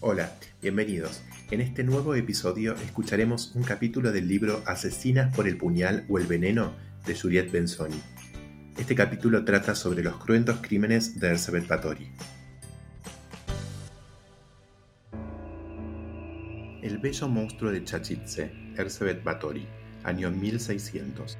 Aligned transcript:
Hola, 0.00 0.32
bienvenidos. 0.62 1.24
En 1.50 1.60
este 1.60 1.82
nuevo 1.82 2.14
episodio 2.14 2.74
escucharemos 2.74 3.50
un 3.56 3.64
capítulo 3.64 4.12
del 4.12 4.28
libro 4.28 4.62
Asesinas 4.64 5.34
por 5.34 5.48
el 5.48 5.56
puñal 5.56 6.06
o 6.08 6.18
el 6.18 6.26
veneno 6.28 6.72
de 7.04 7.18
Juliette 7.18 7.50
Benzoni. 7.50 8.00
Este 8.78 8.94
capítulo 8.94 9.44
trata 9.44 9.74
sobre 9.74 10.04
los 10.04 10.16
cruentos 10.18 10.58
crímenes 10.62 11.18
de 11.18 11.30
Elizabeth 11.30 11.66
Báthory. 11.66 12.12
El 16.80 16.98
bello 16.98 17.26
monstruo 17.26 17.72
de 17.72 17.82
Chachitze, 17.82 18.52
Elizabeth 18.76 19.24
Báthory, 19.24 19.66
año 20.04 20.30
1600. 20.30 21.36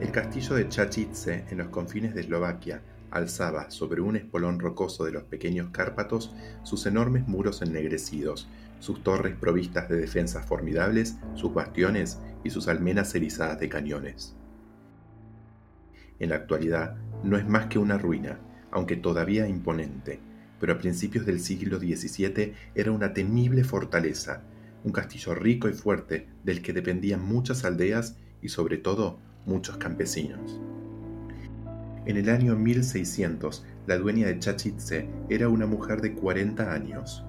El 0.00 0.12
castillo 0.12 0.54
de 0.54 0.68
Chachitze, 0.68 1.46
en 1.48 1.56
los 1.56 1.68
confines 1.68 2.14
de 2.14 2.20
Eslovaquia, 2.20 2.82
alzaba 3.10 3.70
sobre 3.70 4.00
un 4.00 4.16
espolón 4.16 4.60
rocoso 4.60 5.04
de 5.04 5.12
los 5.12 5.24
pequeños 5.24 5.70
Cárpatos 5.72 6.34
sus 6.62 6.86
enormes 6.86 7.26
muros 7.26 7.62
ennegrecidos, 7.62 8.48
sus 8.80 9.02
torres 9.02 9.36
provistas 9.36 9.88
de 9.88 9.96
defensas 9.96 10.46
formidables, 10.46 11.16
sus 11.34 11.52
bastiones 11.52 12.18
y 12.44 12.50
sus 12.50 12.68
almenas 12.68 13.14
erizadas 13.14 13.58
de 13.58 13.68
cañones. 13.68 14.34
En 16.18 16.30
la 16.30 16.36
actualidad 16.36 16.96
no 17.22 17.36
es 17.36 17.46
más 17.46 17.66
que 17.66 17.78
una 17.78 17.98
ruina, 17.98 18.40
aunque 18.70 18.96
todavía 18.96 19.48
imponente, 19.48 20.20
pero 20.60 20.72
a 20.72 20.78
principios 20.78 21.26
del 21.26 21.40
siglo 21.40 21.78
XVII 21.78 22.54
era 22.74 22.92
una 22.92 23.12
temible 23.12 23.64
fortaleza, 23.64 24.42
un 24.84 24.92
castillo 24.92 25.34
rico 25.34 25.68
y 25.68 25.72
fuerte 25.72 26.28
del 26.44 26.62
que 26.62 26.72
dependían 26.72 27.24
muchas 27.24 27.64
aldeas 27.64 28.16
y 28.42 28.48
sobre 28.48 28.78
todo 28.78 29.18
muchos 29.46 29.76
campesinos. 29.76 30.60
En 32.08 32.16
el 32.16 32.30
año 32.30 32.56
1600, 32.56 33.66
la 33.86 33.98
dueña 33.98 34.28
de 34.28 34.38
Chachitze 34.38 35.10
era 35.28 35.50
una 35.50 35.66
mujer 35.66 36.00
de 36.00 36.14
40 36.14 36.72
años. 36.72 37.22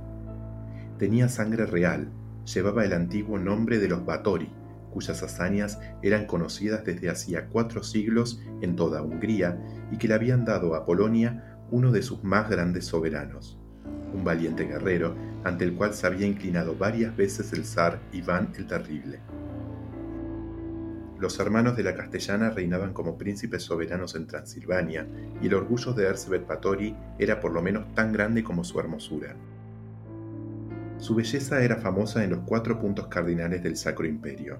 Tenía 0.97 1.27
sangre 1.27 1.65
real, 1.65 2.09
llevaba 2.45 2.85
el 2.85 2.93
antiguo 2.93 3.37
nombre 3.37 3.77
de 3.77 3.89
los 3.89 4.05
Batori, 4.05 4.49
cuyas 4.89 5.21
hazañas 5.21 5.81
eran 6.01 6.27
conocidas 6.27 6.85
desde 6.85 7.09
hacía 7.09 7.47
cuatro 7.49 7.83
siglos 7.83 8.41
en 8.61 8.77
toda 8.77 9.03
Hungría 9.03 9.61
y 9.91 9.97
que 9.97 10.07
le 10.07 10.13
habían 10.13 10.45
dado 10.45 10.73
a 10.75 10.85
Polonia 10.85 11.59
uno 11.71 11.91
de 11.91 12.01
sus 12.01 12.23
más 12.23 12.49
grandes 12.49 12.85
soberanos, 12.85 13.59
un 14.13 14.23
valiente 14.23 14.63
guerrero 14.63 15.13
ante 15.43 15.65
el 15.65 15.73
cual 15.73 15.93
se 15.93 16.07
había 16.07 16.25
inclinado 16.25 16.77
varias 16.77 17.17
veces 17.17 17.51
el 17.51 17.65
zar 17.65 17.99
Iván 18.13 18.53
el 18.57 18.65
Terrible. 18.65 19.19
Los 21.19 21.37
hermanos 21.37 21.75
de 21.75 21.83
la 21.83 21.95
castellana 21.95 22.49
reinaban 22.49 22.93
como 22.93 23.17
príncipes 23.17 23.63
soberanos 23.63 24.15
en 24.15 24.25
Transilvania, 24.25 25.05
y 25.41 25.47
el 25.47 25.53
orgullo 25.53 25.91
de 25.91 26.05
Erzsébet 26.05 26.47
Báthory 26.47 26.95
era 27.17 27.41
por 27.41 27.51
lo 27.51 27.61
menos 27.61 27.93
tan 27.93 28.13
grande 28.13 28.41
como 28.41 28.63
su 28.63 28.79
hermosura. 28.79 29.35
Su 30.97 31.15
belleza 31.15 31.61
era 31.61 31.75
famosa 31.75 32.23
en 32.23 32.29
los 32.29 32.39
cuatro 32.45 32.79
puntos 32.79 33.07
cardinales 33.07 33.61
del 33.63 33.75
Sacro 33.75 34.05
Imperio. 34.05 34.59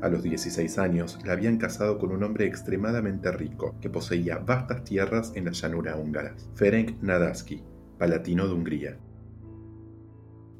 A 0.00 0.08
los 0.08 0.22
16 0.22 0.78
años 0.78 1.18
la 1.24 1.32
habían 1.32 1.56
casado 1.56 1.98
con 1.98 2.12
un 2.12 2.22
hombre 2.22 2.46
extremadamente 2.46 3.32
rico 3.32 3.74
que 3.80 3.90
poseía 3.90 4.38
vastas 4.38 4.84
tierras 4.84 5.32
en 5.34 5.46
la 5.46 5.52
llanura 5.52 5.96
húngara, 5.96 6.34
Ferenc 6.54 7.00
Nadaski, 7.02 7.62
palatino 7.98 8.46
de 8.46 8.54
Hungría. 8.54 8.98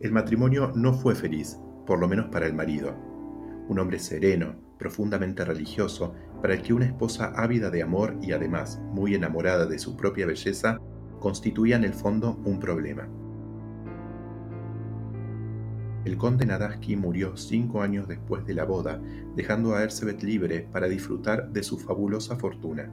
El 0.00 0.10
matrimonio 0.10 0.72
no 0.74 0.94
fue 0.94 1.14
feliz, 1.14 1.58
por 1.86 2.00
lo 2.00 2.08
menos 2.08 2.26
para 2.26 2.46
el 2.46 2.54
marido. 2.54 2.94
Un 3.68 3.78
hombre 3.78 3.98
sereno, 3.98 4.63
profundamente 4.78 5.44
religioso, 5.44 6.14
para 6.40 6.54
el 6.54 6.62
que 6.62 6.74
una 6.74 6.86
esposa 6.86 7.32
ávida 7.36 7.70
de 7.70 7.82
amor 7.82 8.16
y 8.20 8.32
además 8.32 8.80
muy 8.92 9.14
enamorada 9.14 9.66
de 9.66 9.78
su 9.78 9.96
propia 9.96 10.26
belleza 10.26 10.80
constituía 11.20 11.76
en 11.76 11.84
el 11.84 11.94
fondo 11.94 12.40
un 12.44 12.60
problema. 12.60 13.08
El 16.04 16.18
conde 16.18 16.44
Nadaski 16.44 16.96
murió 16.96 17.34
cinco 17.36 17.80
años 17.80 18.06
después 18.06 18.44
de 18.44 18.52
la 18.52 18.64
boda, 18.64 19.00
dejando 19.34 19.74
a 19.74 19.82
Erzsébet 19.82 20.22
libre 20.22 20.68
para 20.70 20.86
disfrutar 20.86 21.50
de 21.50 21.62
su 21.62 21.78
fabulosa 21.78 22.36
fortuna. 22.36 22.90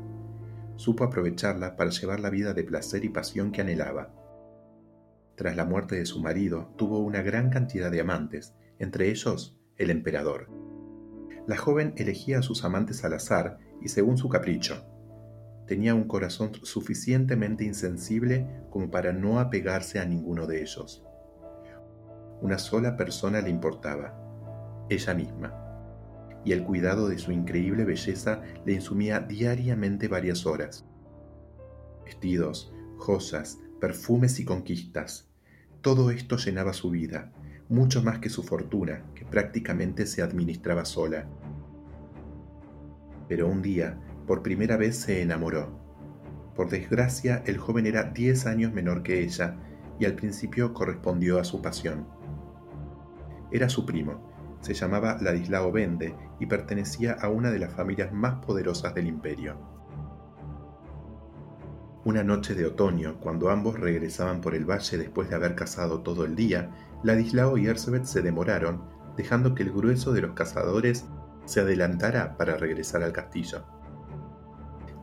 Supo 0.78 1.04
aprovecharla 1.04 1.76
para 1.76 1.90
llevar 1.90 2.22
la 2.22 2.30
vida 2.30 2.54
de 2.54 2.64
placer 2.64 3.04
y 3.04 3.10
pasión 3.10 3.52
que 3.52 3.60
anhelaba. 3.60 4.14
Tras 5.36 5.58
la 5.58 5.66
muerte 5.66 5.98
de 5.98 6.06
su 6.06 6.22
marido, 6.22 6.74
tuvo 6.78 7.00
una 7.00 7.22
gran 7.22 7.50
cantidad 7.50 7.92
de 7.92 8.00
amantes, 8.00 8.56
entre 8.80 9.10
ellos 9.10 9.60
el 9.76 9.90
emperador 9.90 10.48
la 11.48 11.58
joven 11.58 11.94
elegía 11.98 12.40
a 12.40 12.42
sus 12.42 12.64
amantes 12.64 13.04
al 13.04 13.14
azar 13.14 13.60
y 13.82 13.90
según 13.90 14.18
su 14.18 14.30
capricho. 14.30 14.86
Tenía 15.68 15.96
un 15.96 16.06
corazón 16.06 16.52
suficientemente 16.64 17.64
insensible 17.64 18.48
como 18.70 18.92
para 18.92 19.14
no 19.14 19.40
apegarse 19.40 20.00
a 20.00 20.06
ninguno 20.06 20.48
de 20.48 20.62
ellos. 20.62 21.04
Una 22.42 22.58
sola 22.58 22.98
persona 22.98 23.42
le 23.42 23.50
importaba, 23.50 24.18
ella 24.90 25.14
misma, 25.14 25.62
y 26.44 26.52
el 26.52 26.64
cuidado 26.64 27.08
de 27.08 27.18
su 27.20 27.32
increíble 27.32 27.86
belleza 27.86 28.42
le 28.66 28.74
insumía 28.74 29.20
diariamente 29.20 30.08
varias 30.08 30.46
horas. 30.46 30.86
Vestidos, 32.04 32.74
joyas, 32.98 33.60
perfumes 33.80 34.40
y 34.40 34.46
conquistas, 34.46 35.32
todo 35.82 36.12
esto 36.12 36.38
llenaba 36.38 36.74
su 36.74 36.92
vida, 36.92 37.32
mucho 37.72 38.04
más 38.04 38.20
que 38.20 38.30
su 38.30 38.44
fortuna, 38.44 39.02
que 39.16 39.24
prácticamente 39.24 40.06
se 40.06 40.22
administraba 40.22 40.84
sola. 40.84 41.26
Pero 43.30 43.48
un 43.48 43.62
día, 43.62 43.98
por 44.28 44.44
primera 44.44 44.76
vez 44.76 44.98
se 44.98 45.22
enamoró. 45.22 45.70
Por 46.54 46.70
desgracia, 46.70 47.42
el 47.46 47.58
joven 47.58 47.86
era 47.88 48.04
diez 48.04 48.46
años 48.46 48.74
menor 48.74 49.04
que 49.04 49.22
ella 49.22 49.56
y 50.00 50.06
al 50.06 50.16
principio 50.16 50.74
correspondió 50.74 51.40
a 51.40 51.46
su 51.46 51.62
pasión. 51.62 52.06
Era 53.52 53.70
su 53.70 53.86
primo, 53.86 54.20
se 54.60 54.74
llamaba 54.74 55.18
Ladislao 55.22 55.72
Bende 55.72 56.14
y 56.42 56.48
pertenecía 56.48 57.14
a 57.14 57.30
una 57.30 57.52
de 57.52 57.60
las 57.60 57.74
familias 57.74 58.12
más 58.12 58.44
poderosas 58.46 58.94
del 58.94 59.08
imperio. 59.08 59.71
Una 62.04 62.24
noche 62.24 62.56
de 62.56 62.66
otoño, 62.66 63.20
cuando 63.20 63.52
ambos 63.52 63.80
regresaban 63.80 64.42
por 64.42 64.56
el 64.56 64.66
valle 64.66 64.98
después 64.98 65.30
de 65.30 65.36
haber 65.36 65.54
cazado 65.54 66.02
todo 66.02 66.26
el 66.26 66.36
día, 66.36 66.72
Ladislao 67.04 67.60
y 67.60 67.68
Erzsébet 67.68 68.06
se 68.06 68.24
demoraron, 68.24 68.82
dejando 69.16 69.54
que 69.54 69.62
el 69.62 69.72
grueso 69.72 70.12
de 70.12 70.22
los 70.22 70.32
cazadores 70.32 71.06
se 71.46 71.62
adelantara 71.62 72.38
para 72.38 72.58
regresar 72.58 73.04
al 73.04 73.12
castillo. 73.12 73.64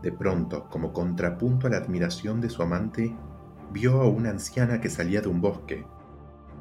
De 0.03 0.11
pronto, 0.11 0.69
como 0.71 0.93
contrapunto 0.93 1.69
a 1.69 1.71
la 1.71 1.77
admiración 1.77 2.41
de 2.41 2.51
su 2.51 2.63
amante, 2.63 3.15
vio 3.73 4.01
a 4.01 4.09
una 4.09 4.31
anciana 4.31 4.81
que 4.81 4.91
salía 4.91 5.21
de 5.21 5.29
un 5.29 5.41
bosque, 5.41 5.87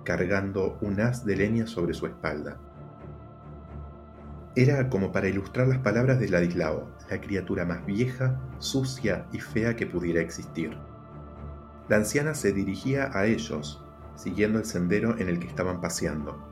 cargando 0.04 0.78
un 0.82 1.02
haz 1.02 1.26
de 1.26 1.36
leña 1.36 1.66
sobre 1.66 1.96
su 1.96 2.06
espalda. 2.06 2.60
Era 4.58 4.90
como 4.90 5.12
para 5.12 5.30
ilustrar 5.30 5.68
las 5.68 5.78
palabras 5.78 6.20
de 6.20 6.30
Ladislao, 6.30 6.90
la 7.12 7.22
criatura 7.22 7.64
más 7.64 7.86
vieja, 7.86 8.42
sucia 8.58 9.28
y 9.32 9.40
fea 9.40 9.76
que 9.76 9.86
pudiera 9.86 10.20
existir. 10.20 10.76
La 11.88 11.98
anciana 11.98 12.34
se 12.34 12.54
dirigía 12.54 13.12
a 13.14 13.28
ellos, 13.28 13.86
siguiendo 14.16 14.58
el 14.58 14.66
sendero 14.66 15.16
en 15.20 15.30
el 15.30 15.38
que 15.38 15.46
estaban 15.46 15.80
paseando. 15.80 16.44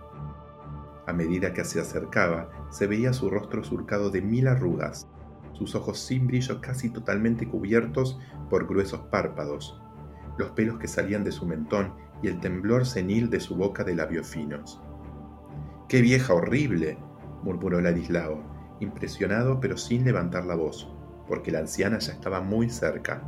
A 1.07 1.13
medida 1.13 1.51
que 1.51 1.65
se 1.65 1.81
acercaba, 1.81 2.51
se 2.69 2.85
veía 2.85 3.11
su 3.11 3.27
rostro 3.31 3.63
surcado 3.63 4.11
de 4.11 4.21
mil 4.21 4.47
arrugas, 4.49 5.07
sus 5.53 5.73
ojos 5.73 5.97
sin 5.97 6.27
brillo 6.27 6.61
casi 6.61 6.91
totalmente 6.91 7.47
cubiertos 7.47 8.19
por 8.51 8.67
gruesos 8.67 9.01
párpados, 9.09 9.81
los 10.37 10.51
pelos 10.51 10.77
que 10.77 10.87
salían 10.87 11.23
de 11.23 11.31
su 11.31 11.47
mentón 11.47 11.95
y 12.21 12.27
el 12.27 12.39
temblor 12.39 12.85
senil 12.85 13.31
de 13.31 13.39
su 13.39 13.55
boca 13.55 13.83
de 13.83 13.95
labios 13.95 14.27
finos. 14.27 14.79
¡Qué 15.89 16.01
vieja 16.01 16.35
horrible! 16.35 16.99
Murmuró 17.45 17.79
Ladislao, 17.79 18.41
impresionado 18.79 19.61
pero 19.61 19.77
sin 19.77 20.03
levantar 20.03 20.45
la 20.45 20.55
voz, 20.55 20.91
porque 21.27 21.51
la 21.51 21.59
anciana 21.59 21.99
ya 21.99 22.11
estaba 22.11 22.41
muy 22.41 22.69
cerca. 22.69 23.21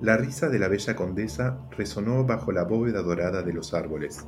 La 0.00 0.16
risa 0.16 0.48
de 0.48 0.58
la 0.58 0.66
bella 0.66 0.96
condesa 0.96 1.58
resonó 1.70 2.24
bajo 2.24 2.50
la 2.50 2.64
bóveda 2.64 3.02
dorada 3.02 3.42
de 3.42 3.52
los 3.52 3.74
árboles. 3.74 4.26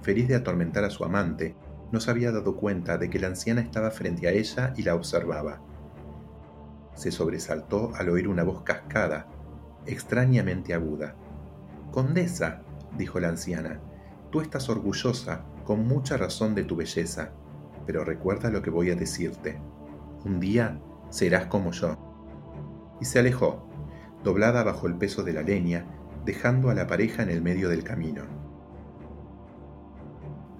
Feliz 0.00 0.28
de 0.28 0.36
atormentar 0.36 0.84
a 0.84 0.90
su 0.90 1.04
amante, 1.04 1.56
no 1.92 2.00
se 2.00 2.10
había 2.10 2.32
dado 2.32 2.56
cuenta 2.56 2.96
de 2.96 3.10
que 3.10 3.18
la 3.18 3.26
anciana 3.26 3.60
estaba 3.60 3.90
frente 3.90 4.28
a 4.28 4.30
ella 4.30 4.72
y 4.76 4.82
la 4.82 4.94
observaba. 4.94 5.60
Se 6.94 7.10
sobresaltó 7.10 7.92
al 7.94 8.08
oír 8.08 8.28
una 8.28 8.44
voz 8.44 8.62
cascada, 8.62 9.26
extrañamente 9.84 10.74
aguda. 10.74 11.16
Condesa, 11.90 12.62
dijo 12.96 13.20
la 13.20 13.28
anciana, 13.28 13.80
tú 14.30 14.40
estás 14.40 14.68
orgullosa, 14.68 15.44
con 15.66 15.86
mucha 15.86 16.16
razón, 16.16 16.54
de 16.54 16.64
tu 16.64 16.76
belleza, 16.76 17.32
pero 17.84 18.04
recuerda 18.04 18.50
lo 18.50 18.62
que 18.62 18.70
voy 18.70 18.90
a 18.90 18.94
decirte. 18.94 19.60
Un 20.24 20.40
día 20.40 20.80
serás 21.10 21.46
como 21.46 21.72
yo. 21.72 21.96
Y 23.00 23.04
se 23.04 23.18
alejó, 23.18 23.68
doblada 24.24 24.62
bajo 24.62 24.86
el 24.86 24.94
peso 24.94 25.22
de 25.24 25.32
la 25.32 25.42
leña, 25.42 25.84
dejando 26.24 26.70
a 26.70 26.74
la 26.74 26.86
pareja 26.86 27.22
en 27.22 27.30
el 27.30 27.42
medio 27.42 27.68
del 27.68 27.84
camino. 27.84 28.22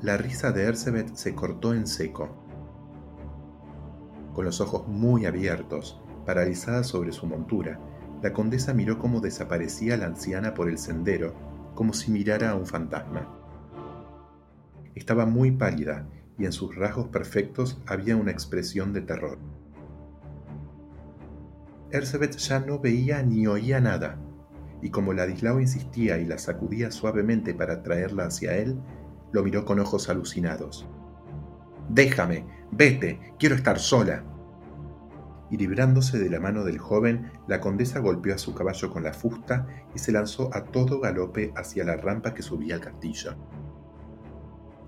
La 0.03 0.17
risa 0.17 0.53
de 0.53 0.65
Erzsébet 0.65 1.15
se 1.15 1.35
cortó 1.35 1.73
en 1.73 1.87
seco. 1.87 2.29
Con 4.35 4.45
los 4.45 4.61
ojos 4.61 4.87
muy 4.87 5.25
abiertos, 5.25 6.01
paralizada 6.27 6.85
sobre 6.85 7.13
su 7.13 7.27
montura, 7.27 7.79
la 8.23 8.33
condesa 8.33 8.75
miró 8.75 8.99
cómo 8.99 9.21
desaparecía 9.21 9.97
la 9.97 10.07
anciana 10.07 10.53
por 10.53 10.69
el 10.69 10.79
sendero 10.79 11.33
como 11.77 11.93
si 11.93 12.11
mirara 12.11 12.51
a 12.51 12.55
un 12.57 12.67
fantasma. 12.67 13.46
Estaba 14.97 15.27
muy 15.27 15.51
pálida 15.53 16.09
y 16.39 16.47
en 16.47 16.53
sus 16.53 16.75
rasgos 16.75 17.09
perfectos 17.09 17.81
había 17.87 18.17
una 18.17 18.33
expresión 18.33 18.95
de 18.95 19.03
terror. 19.03 19.39
Ersebet 21.91 22.37
ya 22.39 22.61
no 22.61 22.81
veía 22.81 23.23
ni 23.23 23.47
oía 23.47 23.79
nada, 23.79 24.19
y 24.81 24.91
como 24.91 25.13
Ladislao 25.13 25.61
insistía 25.61 26.19
y 26.19 26.25
la 26.25 26.39
sacudía 26.39 26.91
suavemente 26.91 27.55
para 27.55 27.83
traerla 27.83 28.25
hacia 28.25 28.57
él, 28.57 28.81
lo 29.33 29.45
miró 29.45 29.67
con 29.67 29.81
ojos 29.81 30.09
alucinados. 30.09 30.87
Déjame, 31.91 32.47
vete, 32.73 33.21
quiero 33.39 33.55
estar 33.55 33.79
sola. 33.79 34.25
Y 35.51 35.59
librándose 35.59 36.19
de 36.19 36.31
la 36.31 36.41
mano 36.41 36.65
del 36.65 36.79
joven, 36.79 37.31
la 37.47 37.61
condesa 37.61 38.01
golpeó 38.01 38.35
a 38.35 38.39
su 38.39 38.55
caballo 38.55 38.91
con 38.91 39.05
la 39.05 39.13
fusta 39.13 39.67
y 39.95 39.99
se 39.99 40.11
lanzó 40.11 40.51
a 40.55 40.65
todo 40.65 41.01
galope 41.01 41.53
hacia 41.55 41.85
la 41.85 41.97
rampa 41.97 42.33
que 42.33 42.43
subía 42.43 42.77
al 42.77 42.81
castillo. 42.81 43.37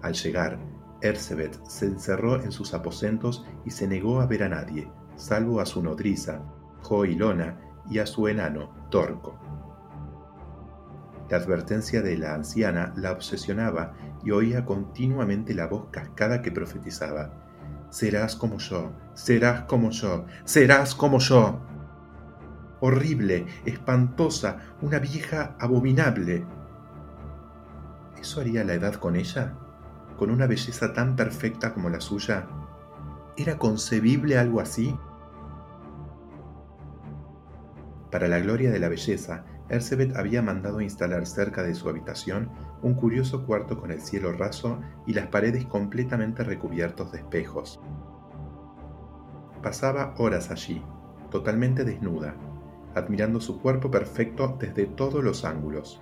Al 0.02 0.14
llegar, 0.14 0.58
Ersebet 1.00 1.58
se 1.66 1.86
encerró 1.86 2.42
en 2.42 2.52
sus 2.52 2.74
aposentos 2.74 3.44
y 3.64 3.70
se 3.70 3.86
negó 3.86 4.20
a 4.20 4.26
ver 4.26 4.42
a 4.42 4.48
nadie, 4.48 4.90
salvo 5.16 5.60
a 5.60 5.66
su 5.66 5.82
nodriza, 5.82 6.42
Joilona, 6.82 7.58
y 7.90 7.98
a 7.98 8.06
su 8.06 8.28
enano, 8.28 8.70
Torco. 8.90 9.38
La 11.30 11.36
advertencia 11.36 12.02
de 12.02 12.16
la 12.16 12.34
anciana 12.34 12.92
la 12.96 13.12
obsesionaba 13.12 13.94
y 14.24 14.30
oía 14.30 14.64
continuamente 14.64 15.54
la 15.54 15.66
voz 15.66 15.86
cascada 15.90 16.42
que 16.42 16.52
profetizaba. 16.52 17.32
Serás 17.90 18.36
como 18.36 18.58
yo, 18.58 18.92
serás 19.14 19.62
como 19.62 19.90
yo, 19.90 20.26
serás 20.44 20.94
como 20.94 21.18
yo. 21.18 21.60
Horrible, 22.80 23.46
espantosa, 23.64 24.58
una 24.80 24.98
vieja 24.98 25.56
abominable. 25.58 26.46
¿Eso 28.18 28.40
haría 28.40 28.64
la 28.64 28.74
edad 28.74 28.94
con 28.94 29.16
ella? 29.16 29.54
¿Con 30.18 30.30
una 30.30 30.48
belleza 30.48 30.92
tan 30.92 31.14
perfecta 31.14 31.72
como 31.72 31.90
la 31.90 32.00
suya? 32.00 32.48
¿Era 33.36 33.56
concebible 33.56 34.36
algo 34.36 34.60
así? 34.60 34.98
Para 38.10 38.26
la 38.26 38.40
gloria 38.40 38.72
de 38.72 38.80
la 38.80 38.88
belleza, 38.88 39.44
Ersebet 39.68 40.16
había 40.16 40.42
mandado 40.42 40.80
instalar 40.80 41.24
cerca 41.24 41.62
de 41.62 41.76
su 41.76 41.88
habitación 41.88 42.50
un 42.82 42.94
curioso 42.94 43.46
cuarto 43.46 43.78
con 43.78 43.92
el 43.92 44.00
cielo 44.00 44.32
raso 44.32 44.80
y 45.06 45.12
las 45.12 45.28
paredes 45.28 45.66
completamente 45.66 46.42
recubiertos 46.42 47.12
de 47.12 47.18
espejos. 47.18 47.80
Pasaba 49.62 50.14
horas 50.18 50.50
allí, 50.50 50.82
totalmente 51.30 51.84
desnuda, 51.84 52.34
admirando 52.96 53.40
su 53.40 53.60
cuerpo 53.60 53.88
perfecto 53.88 54.56
desde 54.58 54.86
todos 54.86 55.22
los 55.22 55.44
ángulos, 55.44 56.00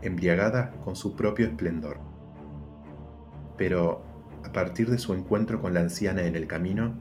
embriagada 0.00 0.70
con 0.84 0.96
su 0.96 1.14
propio 1.16 1.46
esplendor. 1.48 2.17
Pero, 3.58 4.02
a 4.44 4.52
partir 4.52 4.88
de 4.88 4.98
su 4.98 5.12
encuentro 5.12 5.60
con 5.60 5.74
la 5.74 5.80
anciana 5.80 6.22
en 6.22 6.36
el 6.36 6.46
camino, 6.46 6.94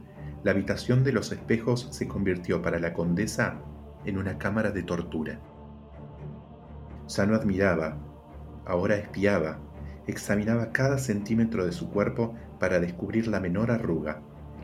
la 0.44 0.52
habitación 0.52 1.04
de 1.04 1.14
los 1.14 1.32
espejos 1.32 1.88
se 1.92 2.08
convirtió 2.08 2.62
para 2.62 2.80
la 2.80 2.94
condesa 2.94 3.62
en 4.06 4.18
una 4.18 4.38
cámara 4.38 4.72
de 4.72 4.84
tortura. 4.84 5.40
Ya 7.08 7.26
no 7.26 7.36
admiraba, 7.36 7.98
ahora 8.66 8.96
espiaba, 8.98 9.60
examinaba 10.08 10.72
cada 10.72 10.98
centímetro 10.98 11.66
de 11.66 11.72
su 11.72 11.90
cuerpo 11.90 12.36
para 12.60 12.80
descubrir 12.80 13.28
la 13.28 13.40
menor 13.40 13.72
arruga, 13.72 14.22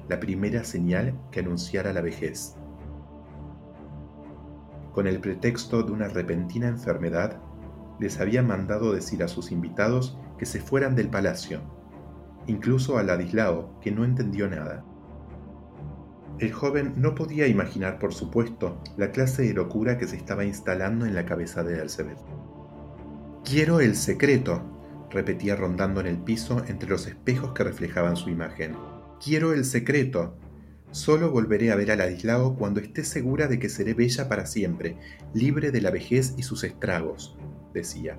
la 0.10 0.20
primera 0.20 0.64
señal 0.64 1.18
que 1.32 1.42
anunciara 1.42 1.94
la 1.94 2.02
vejez. 2.02 2.56
Con 4.94 5.08
el 5.08 5.20
pretexto 5.20 5.84
de 5.84 5.92
una 5.92 6.08
repentina 6.08 6.68
enfermedad, 6.68 7.40
les 8.00 8.20
había 8.20 8.44
mandado 8.44 8.94
decir 8.94 9.24
a 9.24 9.28
sus 9.28 9.52
invitados 9.52 10.18
que 10.38 10.46
se 10.46 10.60
fueran 10.60 10.96
del 10.96 11.10
palacio, 11.10 11.62
incluso 12.48 12.98
a 12.98 13.04
Ladislao, 13.04 13.80
que 13.80 13.92
no 13.92 14.06
entendió 14.06 14.50
nada. 14.50 14.86
El 16.40 16.52
joven 16.52 16.94
no 16.98 17.14
podía 17.14 17.48
imaginar, 17.48 18.00
por 18.00 18.14
supuesto, 18.14 18.82
la 18.98 19.12
clase 19.12 19.44
de 19.44 19.54
locura 19.54 19.98
que 19.98 20.08
se 20.08 20.16
estaba 20.16 20.44
instalando 20.44 21.06
en 21.06 21.14
la 21.14 21.26
cabeza 21.26 21.64
de 21.64 21.80
Elizabeth. 21.80 22.18
Quiero 23.46 23.80
el 23.80 23.96
secreto, 23.96 24.62
repetía 25.12 25.56
rondando 25.56 26.02
en 26.02 26.08
el 26.08 26.18
piso 26.18 26.64
entre 26.68 26.90
los 26.90 27.08
espejos 27.08 27.54
que 27.54 27.64
reflejaban 27.64 28.16
su 28.16 28.30
imagen. 28.30 28.76
Quiero 29.24 29.54
el 29.54 29.64
secreto. 29.64 30.38
Solo 30.92 31.32
volveré 31.32 31.72
a 31.72 31.76
ver 31.76 31.92
a 31.92 31.96
Ladislao 31.96 32.56
cuando 32.56 32.80
esté 32.80 33.04
segura 33.04 33.48
de 33.48 33.60
que 33.60 33.70
seré 33.70 33.94
bella 33.94 34.28
para 34.28 34.46
siempre, 34.46 34.98
libre 35.34 35.72
de 35.72 35.82
la 35.82 35.92
vejez 35.92 36.34
y 36.38 36.44
sus 36.44 36.64
estragos, 36.64 37.38
decía. 37.74 38.18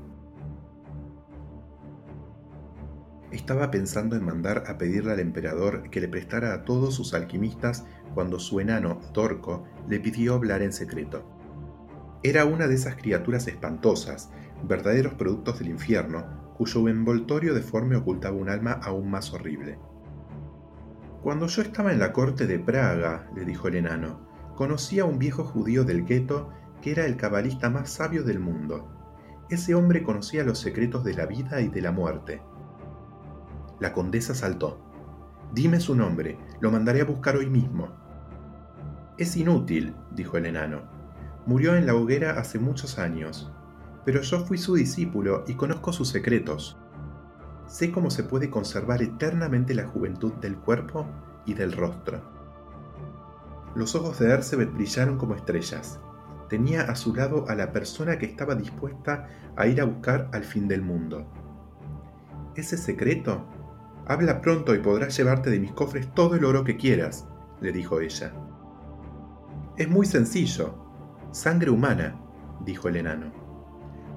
Estaba 3.35 3.73
pensando 3.73 4.15
en 4.15 4.25
mandar 4.25 4.63
a 4.69 4.79
pedirle 4.79 5.11
al 5.11 5.19
emperador 5.19 5.91
que 5.91 6.01
le 6.01 6.07
prestara 6.07 6.55
a 6.55 6.65
todos 6.65 6.95
sus 6.95 7.15
alquimistas 7.15 7.85
cuando 8.15 8.39
su 8.39 8.61
enano, 8.61 9.01
Torco, 9.13 9.65
le 9.89 9.99
pidió 9.99 10.35
hablar 10.35 10.63
en 10.63 10.73
secreto. 10.73 11.29
Era 12.23 12.45
una 12.45 12.69
de 12.69 12.77
esas 12.77 12.95
criaturas 12.95 13.49
espantosas, 13.49 14.31
verdaderos 14.63 15.15
productos 15.15 15.59
del 15.59 15.71
infierno, 15.71 16.25
cuyo 16.57 16.89
envoltorio 16.89 17.55
deforme 17.55 17.97
ocultaba 17.97 18.37
un 18.37 18.51
alma 18.51 18.75
aún 18.75 19.11
más 19.11 19.33
horrible. 19.33 19.81
Cuando 21.21 21.49
yo 21.49 21.63
estaba 21.63 21.93
en 21.93 21.99
la 21.99 22.13
corte 22.13 22.47
de 22.47 22.61
Praga, 22.61 23.29
le 23.35 23.45
dijo 23.45 23.67
el 23.67 23.75
enano, 23.75 24.29
conocí 24.55 25.01
a 25.01 25.07
un 25.07 25.19
viejo 25.19 25.43
judío 25.43 25.83
del 25.83 26.05
gueto 26.05 26.51
que 26.81 26.93
era 26.93 27.05
el 27.05 27.17
cabalista 27.17 27.69
más 27.69 27.91
sabio 27.91 28.23
del 28.23 28.39
mundo. 28.39 28.89
Ese 29.51 29.75
hombre 29.75 30.05
conocía 30.05 30.45
los 30.45 30.61
secretos 30.61 31.03
de 31.03 31.15
la 31.15 31.27
vida 31.27 31.61
y 31.61 31.67
de 31.67 31.81
la 31.83 31.91
muerte. 31.91 32.41
La 33.81 33.93
condesa 33.93 34.35
saltó. 34.35 34.81
Dime 35.53 35.81
su 35.81 35.95
nombre, 35.95 36.39
lo 36.61 36.71
mandaré 36.71 37.01
a 37.01 37.05
buscar 37.05 37.37
hoy 37.37 37.49
mismo. 37.49 37.89
Es 39.19 39.37
inútil, 39.37 39.95
dijo 40.13 40.37
el 40.37 40.47
enano. 40.47 40.83
Murió 41.47 41.77
en 41.77 41.87
la 41.87 41.95
hoguera 41.95 42.39
hace 42.39 42.59
muchos 42.59 42.99
años, 42.99 43.53
pero 44.05 44.23
yo 44.23 44.41
fui 44.41 44.59
su 44.59 44.75
discípulo 44.75 45.45
y 45.47 45.55
conozco 45.55 45.93
sus 45.93 46.09
secretos. 46.09 46.77
Sé 47.67 47.93
cómo 47.93 48.11
se 48.11 48.25
puede 48.25 48.51
conservar 48.51 49.03
eternamente 49.03 49.75
la 49.75 49.87
juventud 49.87 50.33
del 50.35 50.57
cuerpo 50.57 51.07
y 51.47 51.55
del 51.55 51.73
rostro. 51.73 52.21
Los 53.75 53.95
ojos 53.95 54.19
de 54.19 54.31
Ersebet 54.31 54.73
brillaron 54.73 55.19
como 55.19 55.35
estrellas. 55.35 55.99
Tenía 56.49 56.83
a 56.83 56.95
su 56.95 57.15
lado 57.15 57.47
a 57.49 57.55
la 57.55 57.73
persona 57.73 58.19
que 58.19 58.27
estaba 58.27 58.55
dispuesta 58.55 59.29
a 59.57 59.67
ir 59.67 59.81
a 59.81 59.85
buscar 59.85 60.29
al 60.33 60.45
fin 60.45 60.69
del 60.69 60.83
mundo. 60.83 61.27
¿Ese 62.55 62.77
secreto? 62.77 63.45
Habla 64.07 64.43
pronto 64.43 64.75
y 64.75 64.81
podrás 64.81 65.17
llevarte 65.17 65.51
de 65.51 65.59
mis 65.59 65.73
cofres 65.73 66.13
todo 66.13 66.35
el 66.35 66.45
oro 66.45 66.63
que 66.63 66.77
quieras, 66.77 67.27
le 67.61 67.73
dijo 67.73 68.01
ella. 68.01 68.33
Es 69.77 69.89
muy 69.89 70.05
sencillo. 70.05 70.75
Sangre 71.33 71.71
humana, 71.71 72.21
dijo 72.65 72.89
el 72.89 72.97
enano. 72.97 73.33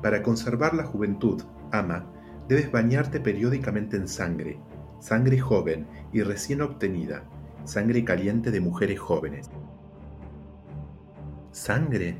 Para 0.01 0.21
conservar 0.21 0.73
la 0.73 0.83
juventud, 0.83 1.41
ama, 1.71 2.05
debes 2.47 2.71
bañarte 2.71 3.19
periódicamente 3.19 3.97
en 3.97 4.07
sangre, 4.07 4.59
sangre 4.99 5.39
joven 5.39 5.87
y 6.11 6.21
recién 6.21 6.61
obtenida, 6.61 7.23
sangre 7.63 8.03
caliente 8.03 8.51
de 8.51 8.59
mujeres 8.59 8.99
jóvenes. 8.99 9.49
¿Sangre? 11.51 12.17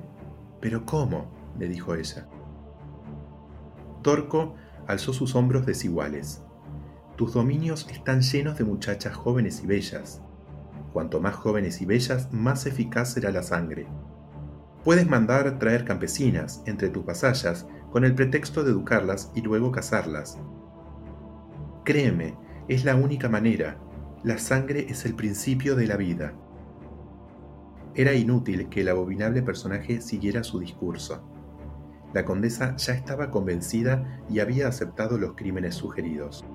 ¿Pero 0.62 0.86
cómo? 0.86 1.28
le 1.60 1.68
dijo 1.68 1.96
ella. 1.96 2.28
Torco 4.02 4.56
alzó 4.88 5.12
sus 5.12 5.36
hombros 5.36 5.66
desiguales. 5.66 6.47
Tus 7.18 7.34
dominios 7.34 7.88
están 7.90 8.22
llenos 8.22 8.60
de 8.60 8.64
muchachas 8.64 9.16
jóvenes 9.16 9.64
y 9.64 9.66
bellas. 9.66 10.22
Cuanto 10.94 11.20
más 11.20 11.34
jóvenes 11.34 11.82
y 11.82 11.86
bellas, 11.88 12.32
más 12.32 12.68
eficaz 12.68 13.14
será 13.14 13.32
la 13.32 13.42
sangre. 13.42 13.88
Puedes 14.84 15.10
mandar 15.10 15.58
traer 15.58 15.84
campesinas 15.84 16.62
entre 16.68 16.90
tus 16.90 17.04
vasallas 17.04 17.66
con 17.92 18.06
el 18.06 18.14
pretexto 18.14 18.64
de 18.64 18.70
educarlas 18.70 19.32
y 19.34 19.42
luego 19.42 19.72
casarlas. 19.72 20.38
Créeme, 21.84 22.36
es 22.68 22.86
la 22.86 22.96
única 22.96 23.30
manera. 23.30 23.80
La 24.24 24.38
sangre 24.38 24.86
es 24.88 25.04
el 25.04 25.16
principio 25.16 25.76
de 25.76 25.88
la 25.88 25.98
vida. 25.98 26.36
Era 27.96 28.14
inútil 28.14 28.70
que 28.70 28.82
el 28.82 28.90
abominable 28.90 29.42
personaje 29.42 30.02
siguiera 30.02 30.44
su 30.44 30.60
discurso. 30.60 31.28
La 32.14 32.26
condesa 32.26 32.76
ya 32.76 32.94
estaba 32.94 33.32
convencida 33.32 34.22
y 34.30 34.40
había 34.40 34.68
aceptado 34.68 35.18
los 35.18 35.34
crímenes 35.34 35.74
sugeridos. 35.74 36.46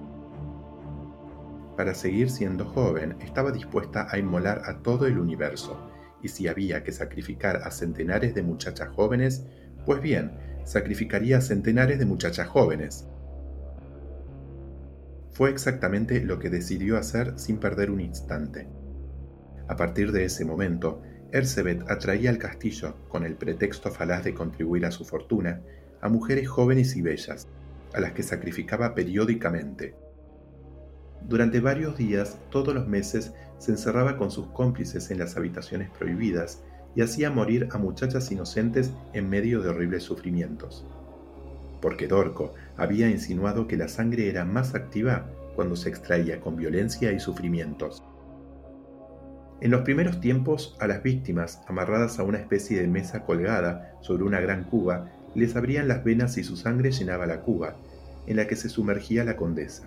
Para 1.76 1.94
seguir 1.94 2.30
siendo 2.30 2.66
joven, 2.66 3.16
estaba 3.20 3.50
dispuesta 3.50 4.06
a 4.10 4.18
inmolar 4.18 4.62
a 4.66 4.82
todo 4.82 5.06
el 5.06 5.18
universo, 5.18 5.90
y 6.22 6.28
si 6.28 6.46
había 6.46 6.84
que 6.84 6.92
sacrificar 6.92 7.56
a 7.64 7.70
centenares 7.70 8.34
de 8.34 8.42
muchachas 8.42 8.88
jóvenes, 8.90 9.46
pues 9.86 10.00
bien, 10.00 10.32
sacrificaría 10.64 11.38
a 11.38 11.40
centenares 11.40 11.98
de 11.98 12.04
muchachas 12.04 12.46
jóvenes. 12.48 13.06
Fue 15.32 15.50
exactamente 15.50 16.20
lo 16.20 16.38
que 16.38 16.50
decidió 16.50 16.98
hacer 16.98 17.38
sin 17.38 17.58
perder 17.58 17.90
un 17.90 18.00
instante. 18.00 18.68
A 19.66 19.76
partir 19.76 20.12
de 20.12 20.26
ese 20.26 20.44
momento, 20.44 21.02
Ersebet 21.32 21.90
atraía 21.90 22.28
al 22.28 22.36
castillo, 22.36 22.94
con 23.08 23.24
el 23.24 23.36
pretexto 23.36 23.90
falaz 23.90 24.24
de 24.24 24.34
contribuir 24.34 24.84
a 24.84 24.90
su 24.90 25.06
fortuna, 25.06 25.62
a 26.02 26.10
mujeres 26.10 26.48
jóvenes 26.48 26.94
y 26.96 27.02
bellas, 27.02 27.48
a 27.94 28.00
las 28.00 28.12
que 28.12 28.22
sacrificaba 28.22 28.94
periódicamente. 28.94 29.94
Durante 31.28 31.60
varios 31.60 31.96
días, 31.96 32.38
todos 32.50 32.74
los 32.74 32.86
meses, 32.86 33.32
se 33.58 33.70
encerraba 33.70 34.16
con 34.16 34.30
sus 34.30 34.48
cómplices 34.48 35.10
en 35.10 35.18
las 35.18 35.36
habitaciones 35.36 35.88
prohibidas 35.90 36.62
y 36.94 37.02
hacía 37.02 37.30
morir 37.30 37.68
a 37.72 37.78
muchachas 37.78 38.30
inocentes 38.32 38.92
en 39.12 39.30
medio 39.30 39.62
de 39.62 39.70
horribles 39.70 40.02
sufrimientos. 40.02 40.84
Porque 41.80 42.06
Dorco 42.06 42.54
había 42.76 43.08
insinuado 43.08 43.66
que 43.66 43.76
la 43.76 43.88
sangre 43.88 44.28
era 44.28 44.44
más 44.44 44.74
activa 44.74 45.26
cuando 45.54 45.76
se 45.76 45.88
extraía 45.88 46.40
con 46.40 46.56
violencia 46.56 47.12
y 47.12 47.20
sufrimientos. 47.20 48.02
En 49.60 49.70
los 49.70 49.82
primeros 49.82 50.20
tiempos, 50.20 50.76
a 50.80 50.88
las 50.88 51.02
víctimas, 51.04 51.60
amarradas 51.68 52.18
a 52.18 52.24
una 52.24 52.38
especie 52.38 52.80
de 52.80 52.88
mesa 52.88 53.24
colgada 53.24 53.96
sobre 54.00 54.24
una 54.24 54.40
gran 54.40 54.64
cuba, 54.64 55.08
les 55.36 55.54
abrían 55.54 55.86
las 55.86 56.02
venas 56.02 56.36
y 56.36 56.42
su 56.42 56.56
sangre 56.56 56.90
llenaba 56.90 57.26
la 57.26 57.42
cuba, 57.42 57.76
en 58.26 58.36
la 58.36 58.48
que 58.48 58.56
se 58.56 58.68
sumergía 58.68 59.24
la 59.24 59.36
condesa. 59.36 59.84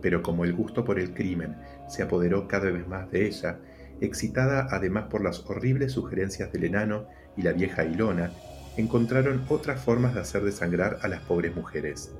Pero 0.00 0.22
como 0.22 0.44
el 0.44 0.52
gusto 0.52 0.84
por 0.84 0.98
el 0.98 1.12
crimen 1.14 1.56
se 1.88 2.02
apoderó 2.02 2.48
cada 2.48 2.70
vez 2.70 2.86
más 2.88 3.10
de 3.10 3.26
ella, 3.26 3.58
excitada 4.00 4.68
además 4.70 5.04
por 5.10 5.22
las 5.22 5.44
horribles 5.46 5.92
sugerencias 5.92 6.52
del 6.52 6.64
enano 6.64 7.06
y 7.36 7.42
la 7.42 7.52
vieja 7.52 7.84
Ilona, 7.84 8.32
encontraron 8.76 9.44
otras 9.48 9.82
formas 9.82 10.14
de 10.14 10.20
hacer 10.20 10.42
desangrar 10.42 10.98
a 11.02 11.08
las 11.08 11.20
pobres 11.20 11.54
mujeres. 11.54 12.12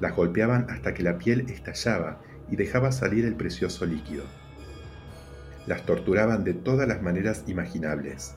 Las 0.00 0.14
golpeaban 0.14 0.68
hasta 0.70 0.94
que 0.94 1.02
la 1.02 1.18
piel 1.18 1.48
estallaba 1.48 2.20
y 2.50 2.56
dejaba 2.56 2.92
salir 2.92 3.24
el 3.24 3.34
precioso 3.34 3.86
líquido. 3.86 4.24
Las 5.66 5.86
torturaban 5.86 6.44
de 6.44 6.54
todas 6.54 6.88
las 6.88 7.02
maneras 7.02 7.44
imaginables. 7.46 8.34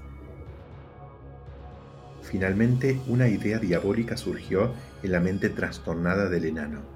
Finalmente, 2.22 3.00
una 3.08 3.28
idea 3.28 3.60
diabólica 3.60 4.18
surgió 4.18 4.74
en 5.04 5.12
la 5.12 5.20
mente 5.20 5.50
trastornada 5.50 6.30
del 6.30 6.46
enano. 6.46 6.95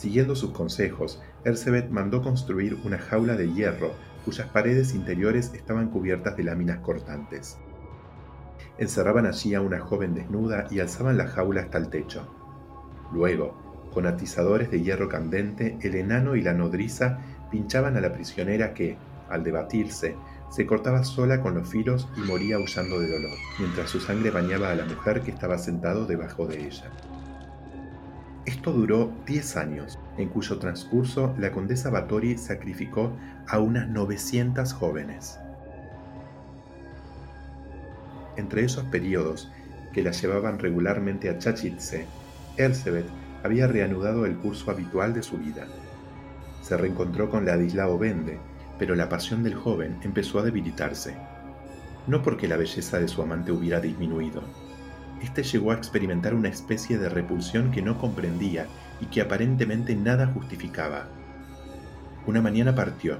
Siguiendo 0.00 0.34
sus 0.34 0.52
consejos, 0.52 1.20
Ercebet 1.44 1.90
mandó 1.90 2.22
construir 2.22 2.78
una 2.84 2.96
jaula 2.96 3.36
de 3.36 3.52
hierro 3.52 3.92
cuyas 4.24 4.48
paredes 4.48 4.94
interiores 4.94 5.52
estaban 5.52 5.90
cubiertas 5.90 6.38
de 6.38 6.44
láminas 6.44 6.78
cortantes. 6.78 7.58
Encerraban 8.78 9.26
allí 9.26 9.54
a 9.54 9.60
una 9.60 9.78
joven 9.78 10.14
desnuda 10.14 10.66
y 10.70 10.80
alzaban 10.80 11.18
la 11.18 11.26
jaula 11.26 11.60
hasta 11.60 11.76
el 11.76 11.90
techo. 11.90 12.26
Luego, 13.12 13.90
con 13.92 14.06
atizadores 14.06 14.70
de 14.70 14.80
hierro 14.80 15.10
candente, 15.10 15.76
el 15.82 15.94
enano 15.94 16.34
y 16.34 16.40
la 16.40 16.54
nodriza 16.54 17.18
pinchaban 17.50 17.98
a 17.98 18.00
la 18.00 18.14
prisionera 18.14 18.72
que, 18.72 18.96
al 19.28 19.44
debatirse, 19.44 20.16
se 20.50 20.64
cortaba 20.64 21.04
sola 21.04 21.42
con 21.42 21.52
los 21.52 21.68
filos 21.68 22.08
y 22.16 22.20
moría 22.20 22.56
aullando 22.56 23.00
de 23.00 23.12
dolor, 23.12 23.36
mientras 23.58 23.90
su 23.90 24.00
sangre 24.00 24.30
bañaba 24.30 24.70
a 24.70 24.76
la 24.76 24.86
mujer 24.86 25.20
que 25.20 25.30
estaba 25.30 25.58
sentado 25.58 26.06
debajo 26.06 26.46
de 26.46 26.68
ella. 26.68 26.90
Esto 28.60 28.72
duró 28.72 29.10
10 29.24 29.56
años, 29.56 29.98
en 30.18 30.28
cuyo 30.28 30.58
transcurso 30.58 31.34
la 31.38 31.50
condesa 31.50 31.88
Batori 31.88 32.36
sacrificó 32.36 33.10
a 33.48 33.58
unas 33.58 33.88
900 33.88 34.74
jóvenes. 34.74 35.38
Entre 38.36 38.62
esos 38.62 38.84
periodos, 38.84 39.50
que 39.94 40.02
la 40.02 40.10
llevaban 40.10 40.58
regularmente 40.58 41.30
a 41.30 41.38
Chachitse, 41.38 42.04
Elzebeth 42.58 43.06
había 43.42 43.66
reanudado 43.66 44.26
el 44.26 44.36
curso 44.36 44.70
habitual 44.70 45.14
de 45.14 45.22
su 45.22 45.38
vida. 45.38 45.66
Se 46.60 46.76
reencontró 46.76 47.30
con 47.30 47.46
Ladislao 47.46 47.98
Bende, 47.98 48.40
pero 48.78 48.94
la 48.94 49.08
pasión 49.08 49.42
del 49.42 49.54
joven 49.54 49.96
empezó 50.02 50.38
a 50.38 50.42
debilitarse. 50.42 51.16
No 52.06 52.22
porque 52.22 52.46
la 52.46 52.58
belleza 52.58 52.98
de 52.98 53.08
su 53.08 53.22
amante 53.22 53.52
hubiera 53.52 53.80
disminuido. 53.80 54.42
Este 55.22 55.42
llegó 55.42 55.72
a 55.72 55.74
experimentar 55.74 56.34
una 56.34 56.48
especie 56.48 56.98
de 56.98 57.08
repulsión 57.08 57.70
que 57.70 57.82
no 57.82 57.98
comprendía 57.98 58.66
y 59.00 59.06
que 59.06 59.20
aparentemente 59.20 59.94
nada 59.94 60.26
justificaba. 60.28 61.08
Una 62.26 62.40
mañana 62.40 62.74
partió, 62.74 63.18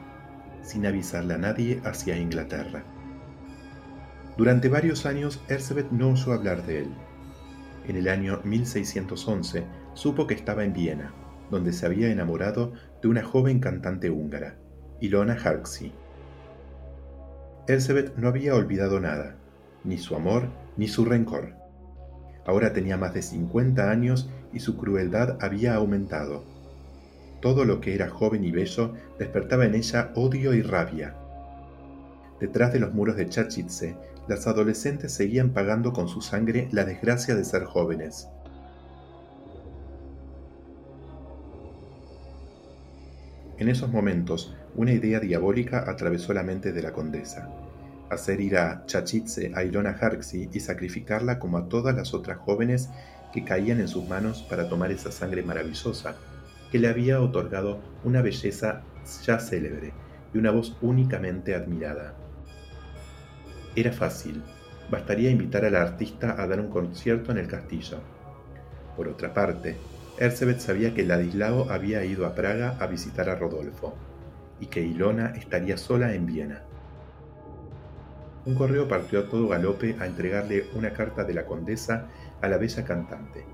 sin 0.62 0.86
avisarle 0.86 1.34
a 1.34 1.38
nadie, 1.38 1.80
hacia 1.84 2.16
Inglaterra. 2.16 2.84
Durante 4.36 4.68
varios 4.68 5.04
años 5.04 5.42
Elizabeth 5.48 5.90
no 5.90 6.12
oyó 6.12 6.32
hablar 6.32 6.64
de 6.64 6.80
él. 6.80 6.88
En 7.86 7.96
el 7.96 8.08
año 8.08 8.40
1611 8.44 9.64
supo 9.94 10.26
que 10.26 10.34
estaba 10.34 10.64
en 10.64 10.72
Viena, 10.72 11.12
donde 11.50 11.72
se 11.72 11.84
había 11.84 12.10
enamorado 12.10 12.72
de 13.02 13.08
una 13.08 13.22
joven 13.22 13.60
cantante 13.60 14.10
húngara, 14.10 14.56
Ilona 15.00 15.34
Harksy. 15.34 15.92
Elizabeth 17.66 18.16
no 18.16 18.28
había 18.28 18.54
olvidado 18.54 19.00
nada, 19.00 19.36
ni 19.84 19.98
su 19.98 20.14
amor 20.14 20.48
ni 20.76 20.88
su 20.88 21.04
rencor. 21.04 21.59
Ahora 22.46 22.72
tenía 22.72 22.96
más 22.96 23.14
de 23.14 23.22
50 23.22 23.90
años 23.90 24.28
y 24.52 24.60
su 24.60 24.76
crueldad 24.76 25.36
había 25.40 25.74
aumentado. 25.74 26.44
Todo 27.40 27.64
lo 27.64 27.80
que 27.80 27.94
era 27.94 28.08
joven 28.08 28.44
y 28.44 28.52
bello 28.52 28.94
despertaba 29.18 29.64
en 29.64 29.74
ella 29.74 30.10
odio 30.14 30.54
y 30.54 30.62
rabia. 30.62 31.14
Detrás 32.40 32.72
de 32.72 32.80
los 32.80 32.92
muros 32.92 33.16
de 33.16 33.28
Chachitze, 33.28 33.96
las 34.28 34.46
adolescentes 34.46 35.12
seguían 35.12 35.50
pagando 35.50 35.92
con 35.92 36.08
su 36.08 36.20
sangre 36.20 36.68
la 36.72 36.84
desgracia 36.84 37.34
de 37.34 37.44
ser 37.44 37.64
jóvenes. 37.64 38.28
En 43.58 43.68
esos 43.68 43.90
momentos, 43.90 44.54
una 44.74 44.92
idea 44.92 45.20
diabólica 45.20 45.84
atravesó 45.86 46.32
la 46.32 46.42
mente 46.42 46.72
de 46.72 46.82
la 46.82 46.92
condesa 46.92 47.50
hacer 48.10 48.40
ir 48.40 48.56
a 48.56 48.84
Chachitze 48.86 49.52
a 49.54 49.64
Ilona 49.64 49.96
Harksy 49.98 50.48
y 50.52 50.60
sacrificarla 50.60 51.38
como 51.38 51.58
a 51.58 51.68
todas 51.68 51.94
las 51.94 52.12
otras 52.14 52.38
jóvenes 52.38 52.90
que 53.32 53.44
caían 53.44 53.80
en 53.80 53.88
sus 53.88 54.08
manos 54.08 54.42
para 54.42 54.68
tomar 54.68 54.90
esa 54.90 55.12
sangre 55.12 55.42
maravillosa 55.42 56.16
que 56.70 56.78
le 56.78 56.88
había 56.88 57.20
otorgado 57.20 57.80
una 58.04 58.22
belleza 58.22 58.82
ya 59.24 59.38
célebre 59.38 59.92
y 60.32 60.38
una 60.38 60.50
voz 60.50 60.76
únicamente 60.80 61.54
admirada. 61.54 62.14
Era 63.74 63.92
fácil, 63.92 64.42
bastaría 64.90 65.30
invitar 65.30 65.64
a 65.64 65.70
la 65.70 65.82
artista 65.82 66.40
a 66.40 66.46
dar 66.46 66.60
un 66.60 66.68
concierto 66.68 67.32
en 67.32 67.38
el 67.38 67.48
castillo. 67.48 67.98
Por 68.96 69.08
otra 69.08 69.32
parte, 69.32 69.76
Erzebet 70.18 70.60
sabía 70.60 70.92
que 70.92 71.04
Ladislao 71.04 71.70
había 71.70 72.04
ido 72.04 72.26
a 72.26 72.34
Praga 72.34 72.76
a 72.78 72.86
visitar 72.86 73.30
a 73.30 73.36
Rodolfo 73.36 73.94
y 74.60 74.66
que 74.66 74.82
Ilona 74.82 75.32
estaría 75.36 75.78
sola 75.78 76.14
en 76.14 76.26
Viena. 76.26 76.62
Un 78.46 78.54
correo 78.54 78.88
partió 78.88 79.20
a 79.20 79.28
todo 79.28 79.48
galope 79.48 79.96
a 80.00 80.06
entregarle 80.06 80.70
una 80.74 80.94
carta 80.94 81.24
de 81.24 81.34
la 81.34 81.44
condesa 81.44 82.06
a 82.40 82.48
la 82.48 82.56
bella 82.56 82.84
cantante. 82.84 83.44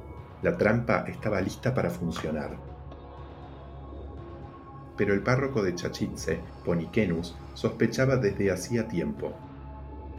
La 0.43 0.57
trampa 0.57 1.05
estaba 1.09 1.41
lista 1.41 1.75
para 1.75 1.91
funcionar. 1.91 2.57
Pero 4.97 5.13
el 5.13 5.23
párroco 5.23 5.63
de 5.63 5.75
Chachitze, 5.75 6.39
Ponikenus, 6.65 7.37
sospechaba 7.55 8.17
desde 8.17 8.53
hacía 8.53 8.87
tiempo. 8.87 9.33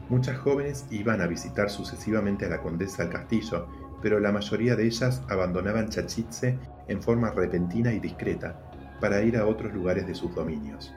Muchas 0.10 0.38
jóvenes 0.38 0.86
iban 0.92 1.22
a 1.22 1.28
visitar 1.28 1.70
sucesivamente 1.70 2.46
a 2.46 2.50
la 2.50 2.62
condesa 2.62 3.04
al 3.04 3.10
castillo, 3.10 3.68
pero 4.02 4.20
la 4.20 4.34
mayoría 4.34 4.76
de 4.76 4.86
ellas 4.86 5.24
abandonaban 5.30 5.88
Chachitze 5.88 6.60
en 6.90 7.02
forma 7.02 7.32
repentina 7.32 7.94
y 7.94 8.00
discreta 8.00 8.60
para 9.00 9.22
ir 9.22 9.38
a 9.38 9.46
otros 9.46 9.74
lugares 9.74 10.06
de 10.08 10.16
sus 10.16 10.36
dominios 10.36 10.94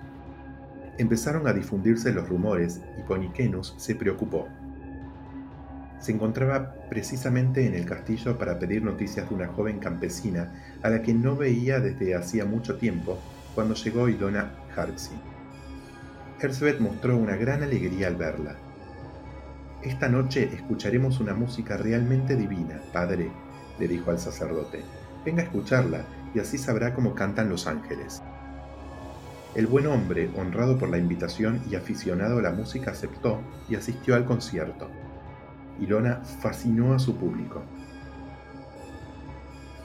empezaron 1.00 1.46
a 1.46 1.52
difundirse 1.52 2.12
los 2.12 2.28
rumores 2.28 2.80
y 2.98 3.02
Ponikenus 3.02 3.74
se 3.78 3.94
preocupó. 3.94 4.48
Se 6.00 6.12
encontraba 6.12 6.74
precisamente 6.88 7.66
en 7.66 7.74
el 7.74 7.84
castillo 7.84 8.38
para 8.38 8.58
pedir 8.58 8.82
noticias 8.82 9.28
de 9.28 9.34
una 9.34 9.48
joven 9.48 9.78
campesina 9.78 10.52
a 10.82 10.88
la 10.88 11.02
que 11.02 11.12
no 11.12 11.36
veía 11.36 11.78
desde 11.78 12.14
hacía 12.14 12.44
mucho 12.44 12.76
tiempo 12.76 13.18
cuando 13.54 13.74
llegó 13.74 14.08
Ilona 14.08 14.52
Harksy. 14.74 15.14
Erzbeth 16.40 16.80
mostró 16.80 17.16
una 17.18 17.36
gran 17.36 17.62
alegría 17.62 18.06
al 18.06 18.16
verla. 18.16 18.56
Esta 19.82 20.08
noche 20.08 20.50
escucharemos 20.54 21.20
una 21.20 21.34
música 21.34 21.76
realmente 21.76 22.34
divina, 22.34 22.80
padre, 22.92 23.30
le 23.78 23.88
dijo 23.88 24.10
al 24.10 24.18
sacerdote. 24.18 24.80
Venga 25.24 25.42
a 25.42 25.44
escucharla 25.46 26.04
y 26.34 26.38
así 26.38 26.56
sabrá 26.56 26.94
cómo 26.94 27.14
cantan 27.14 27.50
los 27.50 27.66
ángeles. 27.66 28.22
El 29.54 29.66
buen 29.66 29.88
hombre, 29.88 30.30
honrado 30.36 30.78
por 30.78 30.88
la 30.90 30.98
invitación 30.98 31.60
y 31.68 31.74
aficionado 31.74 32.38
a 32.38 32.42
la 32.42 32.52
música, 32.52 32.92
aceptó 32.92 33.40
y 33.68 33.74
asistió 33.74 34.14
al 34.14 34.24
concierto. 34.24 34.88
Ilona 35.80 36.22
fascinó 36.24 36.94
a 36.94 37.00
su 37.00 37.16
público. 37.16 37.62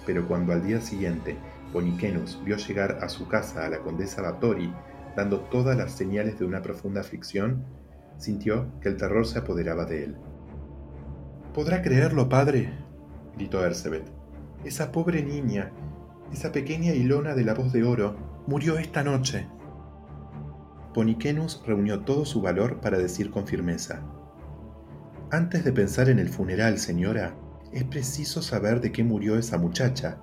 Pero 0.06 0.28
cuando 0.28 0.54
al 0.54 0.64
día 0.64 0.82
siguiente 0.82 1.36
Ponikenus 1.74 2.40
vio 2.46 2.58
llegar 2.58 3.00
a 3.02 3.10
su 3.10 3.28
casa 3.28 3.66
a 3.66 3.70
la 3.70 3.80
condesa 3.80 4.22
Batori, 4.22 4.72
dando 5.16 5.40
todas 5.40 5.76
las 5.76 5.94
señales 5.94 6.38
de 6.38 6.46
una 6.46 6.62
profunda 6.62 7.02
aflicción, 7.02 7.66
sintió 8.18 8.68
que 8.82 8.90
el 8.90 8.98
terror 8.98 9.26
se 9.26 9.40
apoderaba 9.40 9.86
de 9.86 10.04
él. 10.04 10.16
¿Podrá 11.56 11.82
creerlo, 11.82 12.30
padre? 12.30 12.70
gritó 13.36 13.66
Erzebet. 13.66 14.06
Esa 14.64 14.92
pobre 14.92 15.24
niña, 15.24 15.72
esa 16.32 16.52
pequeña 16.52 16.94
Ilona 16.94 17.34
de 17.34 17.44
la 17.44 17.56
voz 17.56 17.74
de 17.74 17.84
oro, 17.84 18.16
murió 18.48 18.78
esta 18.78 19.04
noche. 19.04 19.48
Ponikenus 20.96 21.62
reunió 21.68 22.06
todo 22.06 22.24
su 22.24 22.42
valor 22.42 22.80
para 22.80 22.98
decir 22.98 23.30
con 23.30 23.46
firmeza, 23.46 24.02
Antes 25.30 25.66
de 25.66 25.74
pensar 25.74 26.08
en 26.08 26.20
el 26.20 26.30
funeral, 26.30 26.80
señora, 26.80 27.36
es 27.74 27.84
preciso 27.84 28.42
saber 28.42 28.80
de 28.80 28.94
qué 28.94 29.04
murió 29.04 29.38
esa 29.38 29.58
muchacha. 29.58 30.22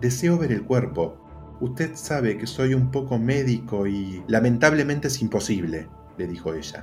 Deseo 0.00 0.38
ver 0.38 0.52
el 0.52 0.64
cuerpo. 0.64 1.18
Usted 1.60 1.96
sabe 1.96 2.38
que 2.38 2.46
soy 2.46 2.72
un 2.72 2.90
poco 2.90 3.18
médico 3.18 3.86
y 3.86 4.24
lamentablemente 4.26 5.08
es 5.08 5.20
imposible, 5.20 5.86
le 6.16 6.26
dijo 6.26 6.54
ella. 6.54 6.82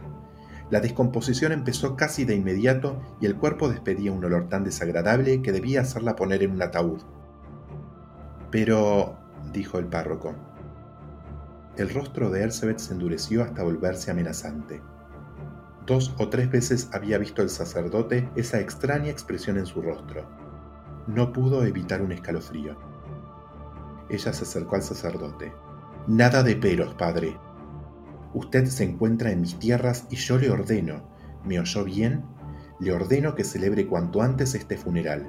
La 0.70 0.80
descomposición 0.80 1.54
empezó 1.54 1.96
casi 1.96 2.26
de 2.26 2.36
inmediato 2.36 3.02
y 3.20 3.26
el 3.26 3.36
cuerpo 3.36 3.68
despedía 3.68 4.12
un 4.12 4.24
olor 4.24 4.48
tan 4.48 4.64
desagradable 4.64 5.42
que 5.42 5.52
debía 5.52 5.82
hacerla 5.82 6.16
poner 6.16 6.44
en 6.44 6.52
un 6.52 6.62
ataúd. 6.62 7.02
Pero, 8.52 9.18
dijo 9.52 9.80
el 9.80 9.88
párroco. 9.88 10.53
El 11.76 11.92
rostro 11.92 12.30
de 12.30 12.44
Ersebet 12.44 12.78
se 12.78 12.94
endureció 12.94 13.44
hasta 13.44 13.64
volverse 13.64 14.12
amenazante. 14.12 14.82
Dos 15.88 16.14
o 16.20 16.30
tres 16.30 16.52
veces 16.52 16.88
había 16.94 17.18
visto 17.18 17.42
el 17.42 17.50
sacerdote 17.50 18.30
esa 18.36 18.60
extraña 18.60 19.10
expresión 19.10 19.58
en 19.58 19.66
su 19.66 19.82
rostro. 19.82 20.30
No 21.08 21.34
pudo 21.34 21.66
evitar 21.66 22.04
un 22.04 22.12
escalofrío. 22.12 22.78
Ella 24.08 24.34
se 24.34 24.44
acercó 24.44 24.76
al 24.76 24.84
sacerdote. 24.84 25.52
Nada 26.06 26.44
de 26.44 26.56
peros, 26.56 26.94
padre. 26.94 27.40
Usted 28.36 28.66
se 28.68 28.84
encuentra 28.84 29.32
en 29.32 29.42
mis 29.42 29.58
tierras 29.58 30.06
y 30.12 30.18
yo 30.18 30.38
le 30.38 30.52
ordeno, 30.52 31.10
¿me 31.44 31.60
oyó 31.60 31.84
bien? 31.84 32.24
Le 32.80 32.92
ordeno 32.92 33.34
que 33.34 33.44
celebre 33.44 33.88
cuanto 33.88 34.22
antes 34.22 34.54
este 34.54 34.78
funeral. 34.78 35.28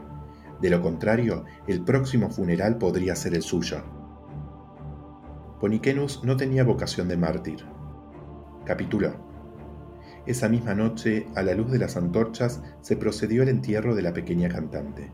De 0.60 0.68
lo 0.68 0.82
contrario, 0.82 1.44
el 1.66 1.82
próximo 1.82 2.30
funeral 2.30 2.76
podría 2.76 3.16
ser 3.16 3.34
el 3.34 3.42
suyo. 3.42 4.03
Ponikenus 5.64 6.22
no 6.22 6.36
tenía 6.36 6.62
vocación 6.62 7.08
de 7.08 7.16
mártir. 7.16 7.64
Capituló. 8.66 9.14
Esa 10.26 10.46
misma 10.46 10.74
noche, 10.74 11.26
a 11.34 11.42
la 11.42 11.54
luz 11.54 11.70
de 11.70 11.78
las 11.78 11.96
antorchas, 11.96 12.62
se 12.82 12.98
procedió 12.98 13.40
al 13.40 13.48
entierro 13.48 13.94
de 13.94 14.02
la 14.02 14.12
pequeña 14.12 14.50
cantante. 14.50 15.10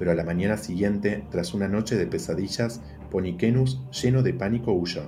Pero 0.00 0.10
a 0.10 0.16
la 0.16 0.24
mañana 0.24 0.56
siguiente, 0.56 1.28
tras 1.30 1.54
una 1.54 1.68
noche 1.68 1.94
de 1.94 2.08
pesadillas, 2.08 2.82
Ponikenus, 3.12 3.88
lleno 3.92 4.24
de 4.24 4.34
pánico, 4.34 4.72
huyó. 4.72 5.02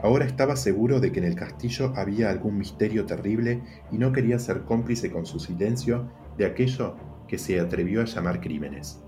Ahora 0.00 0.24
estaba 0.24 0.54
seguro 0.54 1.00
de 1.00 1.10
que 1.10 1.18
en 1.18 1.26
el 1.26 1.34
castillo 1.34 1.92
había 1.96 2.30
algún 2.30 2.58
misterio 2.58 3.06
terrible 3.06 3.64
y 3.90 3.98
no 3.98 4.12
quería 4.12 4.38
ser 4.38 4.62
cómplice 4.66 5.10
con 5.10 5.26
su 5.26 5.40
silencio 5.40 6.08
de 6.36 6.46
aquello 6.46 6.94
que 7.26 7.38
se 7.38 7.58
atrevió 7.58 8.02
a 8.02 8.04
llamar 8.04 8.40
crímenes. 8.40 9.02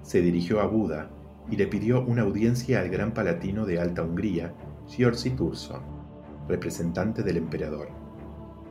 Se 0.00 0.22
dirigió 0.22 0.62
a 0.62 0.66
Buda 0.66 1.10
y 1.50 1.56
le 1.56 1.66
pidió 1.66 2.04
una 2.04 2.22
audiencia 2.22 2.80
al 2.80 2.88
gran 2.88 3.12
palatino 3.12 3.66
de 3.66 3.80
Alta 3.80 4.02
Hungría, 4.02 4.54
Giorgi 4.88 5.30
Turso, 5.30 5.80
representante 6.48 7.22
del 7.22 7.36
emperador. 7.36 7.88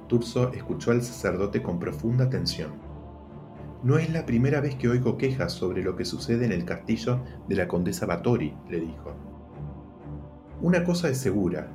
Turso 0.08 0.52
escuchó 0.54 0.92
al 0.92 1.02
sacerdote 1.02 1.62
con 1.62 1.80
profunda 1.80 2.26
atención. 2.26 2.72
No 3.84 3.98
es 3.98 4.12
la 4.12 4.26
primera 4.26 4.62
vez 4.62 4.76
que 4.76 4.90
oigo 4.90 5.18
quejas 5.18 5.54
sobre 5.54 5.82
lo 5.82 5.96
que 5.96 6.06
sucede 6.06 6.46
en 6.46 6.52
el 6.52 6.66
castillo 6.66 7.22
de 7.48 7.56
la 7.56 7.68
condesa 7.68 8.06
Batori, 8.06 8.54
le 8.70 8.80
dijo. 8.80 9.16
Una 10.62 10.84
cosa 10.84 11.10
es 11.10 11.18
segura. 11.18 11.72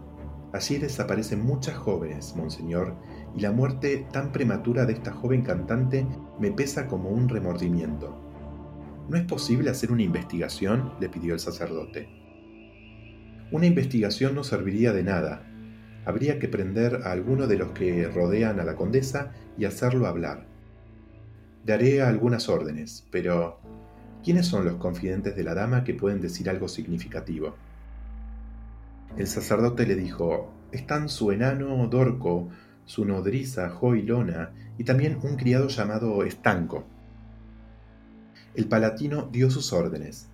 Allí 0.53 0.79
desaparecen 0.79 1.45
muchas 1.45 1.77
jóvenes, 1.77 2.37
monseñor, 2.37 2.95
y 3.35 3.41
la 3.41 3.51
muerte 3.51 4.07
tan 4.13 4.31
prematura 4.31 4.87
de 4.87 4.93
esta 4.93 5.13
joven 5.13 5.43
cantante 5.43 6.07
me 6.39 6.53
pesa 6.53 6.87
como 6.87 7.09
un 7.09 7.29
remordimiento. 7.29 8.26
¿No 9.09 9.17
es 9.17 9.25
posible 9.25 9.71
hacer 9.71 9.93
una 9.93 10.03
investigación? 10.03 10.93
le 11.01 11.09
pidió 11.09 11.35
el 11.35 11.41
sacerdote. 11.41 12.09
Una 13.53 13.67
investigación 13.67 14.35
no 14.35 14.43
serviría 14.43 14.93
de 14.93 15.05
nada, 15.05 15.47
habría 16.05 16.39
que 16.39 16.49
prender 16.49 17.03
a 17.05 17.13
alguno 17.13 17.47
de 17.47 17.57
los 17.57 17.71
que 17.73 18.09
rodean 18.09 18.59
a 18.59 18.65
la 18.65 18.77
condesa 18.77 19.33
y 19.57 19.65
hacerlo 19.65 20.07
hablar. 20.07 20.47
Daré 21.65 22.03
algunas 22.03 22.49
órdenes, 22.49 23.07
pero 23.11 23.61
¿quiénes 24.25 24.47
son 24.47 24.65
los 24.65 24.77
confidentes 24.77 25.37
de 25.37 25.45
la 25.45 25.55
dama 25.55 25.85
que 25.85 25.95
pueden 25.95 26.21
decir 26.21 26.49
algo 26.49 26.69
significativo? 26.69 27.57
El 29.17 29.27
sacerdote 29.27 29.87
le 29.87 29.97
dijo, 29.97 30.53
están 30.73 31.09
su 31.09 31.33
enano 31.33 31.87
Dorco, 31.89 32.49
su 32.85 33.05
nodriza 33.05 33.71
Joilona 33.71 34.51
y 34.79 34.85
también 34.85 35.19
un 35.23 35.37
criado 35.37 35.69
llamado 35.69 36.25
Estanco. 36.25 36.85
El 38.57 38.69
palatino 38.69 39.29
dio 39.31 39.51
sus 39.51 39.75
órdenes. 39.75 40.29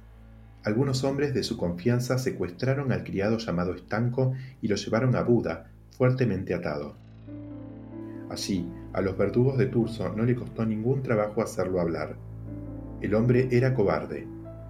Algunos 0.63 1.03
hombres 1.03 1.35
de 1.35 1.43
su 1.43 1.57
confianza 1.57 2.19
secuestraron 2.19 2.93
al 2.93 3.03
criado 3.03 3.39
llamado 3.39 3.75
Estanco 3.75 4.33
y 4.61 4.69
lo 4.69 4.77
llevaron 4.77 5.17
a 5.17 5.23
Buda, 5.23 5.73
fuertemente 5.91 6.55
atado. 6.55 6.95
Allí, 8.31 8.71
a 8.93 9.01
los 9.01 9.19
verdugos 9.19 9.59
de 9.59 9.67
Turso 9.67 10.15
no 10.15 10.23
le 10.23 10.37
costó 10.37 10.65
ningún 10.65 11.03
trabajo 11.03 11.43
hacerlo 11.43 11.81
hablar. 11.81 12.15
El 13.01 13.17
hombre 13.17 13.49
era 13.51 13.75
cobarde, 13.75 14.29